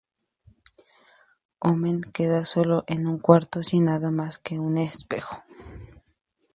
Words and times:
Omen 1.59 2.01
queda 2.01 2.43
solo 2.45 2.85
en 2.87 3.05
un 3.05 3.19
cuarto 3.19 3.61
sin 3.61 3.83
nada 3.83 4.09
más 4.09 4.39
que 4.39 4.57
un 4.57 4.79
espejo. 4.79 5.43